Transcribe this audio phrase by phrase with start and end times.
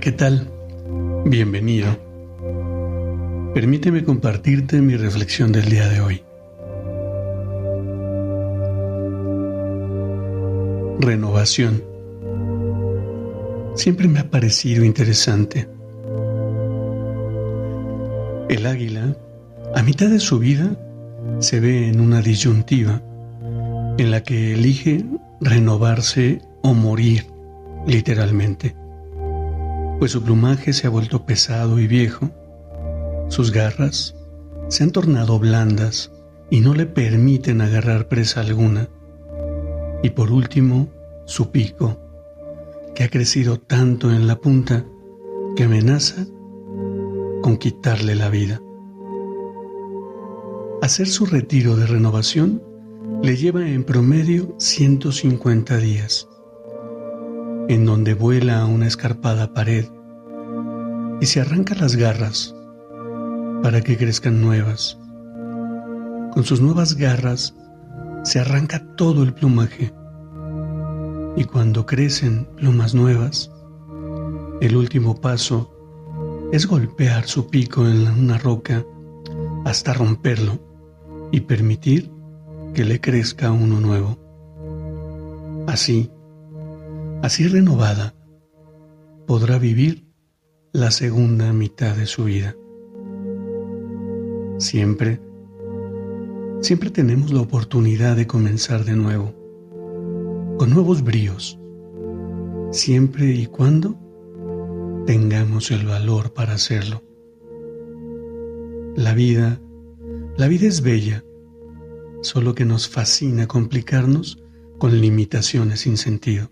[0.00, 0.48] ¿Qué tal?
[1.24, 1.96] Bienvenido.
[3.54, 6.22] Permíteme compartirte mi reflexión del día de hoy.
[10.98, 11.84] Renovación.
[13.76, 15.68] Siempre me ha parecido interesante.
[18.48, 19.16] El águila,
[19.74, 20.76] a mitad de su vida,
[21.38, 23.00] se ve en una disyuntiva
[23.98, 25.04] en la que elige
[25.40, 27.26] renovarse o morir,
[27.86, 28.74] literalmente
[29.98, 32.30] pues su plumaje se ha vuelto pesado y viejo,
[33.28, 34.14] sus garras
[34.68, 36.12] se han tornado blandas
[36.50, 38.88] y no le permiten agarrar presa alguna,
[40.02, 40.88] y por último,
[41.24, 41.98] su pico,
[42.94, 44.84] que ha crecido tanto en la punta
[45.56, 46.26] que amenaza
[47.42, 48.60] con quitarle la vida.
[50.82, 52.62] Hacer su retiro de renovación
[53.22, 56.28] le lleva en promedio 150 días
[57.68, 59.86] en donde vuela una escarpada pared
[61.20, 62.54] y se arranca las garras
[63.62, 64.98] para que crezcan nuevas.
[66.32, 67.54] Con sus nuevas garras
[68.22, 69.92] se arranca todo el plumaje
[71.36, 73.50] y cuando crecen plumas nuevas,
[74.60, 75.70] el último paso
[76.52, 78.84] es golpear su pico en una roca
[79.64, 80.58] hasta romperlo
[81.32, 82.10] y permitir
[82.74, 84.18] que le crezca uno nuevo.
[85.66, 86.10] Así,
[87.24, 88.14] Así renovada,
[89.26, 90.04] podrá vivir
[90.74, 92.54] la segunda mitad de su vida.
[94.58, 95.22] Siempre,
[96.60, 99.32] siempre tenemos la oportunidad de comenzar de nuevo,
[100.58, 101.58] con nuevos bríos,
[102.72, 103.98] siempre y cuando
[105.06, 107.02] tengamos el valor para hacerlo.
[108.96, 109.62] La vida,
[110.36, 111.24] la vida es bella,
[112.20, 114.44] solo que nos fascina complicarnos
[114.76, 116.50] con limitaciones sin sentido.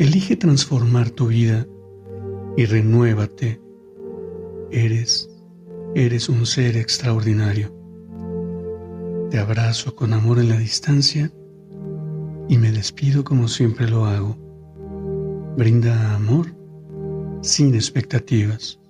[0.00, 1.66] Elige transformar tu vida
[2.56, 3.60] y renuévate.
[4.70, 5.28] Eres,
[5.94, 7.70] eres un ser extraordinario.
[9.30, 11.30] Te abrazo con amor en la distancia
[12.48, 14.38] y me despido como siempre lo hago.
[15.58, 16.46] Brinda amor
[17.42, 18.80] sin expectativas.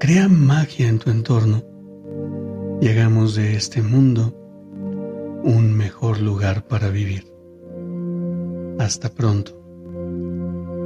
[0.00, 1.64] Crea magia en tu entorno
[2.82, 4.36] y hagamos de este mundo
[5.44, 7.24] un mejor lugar para vivir.
[8.78, 9.63] Hasta pronto.